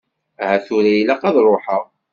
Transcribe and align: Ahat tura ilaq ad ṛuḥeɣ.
Ahat 0.43 0.63
tura 0.67 0.91
ilaq 1.01 1.21
ad 1.29 1.37
ṛuḥeɣ. 1.47 1.83